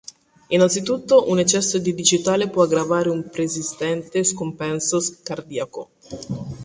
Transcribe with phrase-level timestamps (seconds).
[0.49, 5.89] Innanzitutto un eccesso di digitale può aggravare un preesistente scompenso cardiaco.